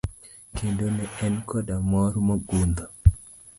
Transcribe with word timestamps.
Kendo 0.55 0.85
ne 0.95 1.05
en 1.25 1.35
koda 1.49 1.75
mor 1.91 2.13
mogundho. 2.27 2.85